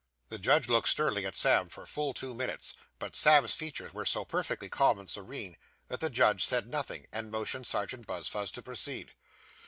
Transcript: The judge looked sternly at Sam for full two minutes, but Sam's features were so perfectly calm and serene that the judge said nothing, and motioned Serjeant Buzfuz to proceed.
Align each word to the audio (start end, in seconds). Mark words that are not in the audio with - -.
The 0.29 0.39
judge 0.39 0.67
looked 0.67 0.89
sternly 0.89 1.27
at 1.27 1.35
Sam 1.35 1.69
for 1.69 1.85
full 1.85 2.11
two 2.15 2.33
minutes, 2.33 2.73
but 2.97 3.15
Sam's 3.15 3.53
features 3.53 3.93
were 3.93 4.03
so 4.03 4.25
perfectly 4.25 4.67
calm 4.67 4.97
and 4.97 5.07
serene 5.07 5.57
that 5.89 5.99
the 5.99 6.09
judge 6.09 6.43
said 6.43 6.65
nothing, 6.65 7.05
and 7.11 7.29
motioned 7.29 7.67
Serjeant 7.67 8.07
Buzfuz 8.07 8.49
to 8.53 8.63
proceed. 8.63 9.11